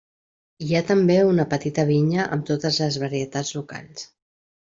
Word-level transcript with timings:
Hi 0.67 0.71
ha 0.75 0.79
també 0.91 1.17
una 1.31 1.45
petita 1.51 1.85
vinya 1.91 2.25
amb 2.37 2.49
totes 2.51 2.79
les 2.85 2.99
varietats 3.05 3.55
locals. 3.59 4.09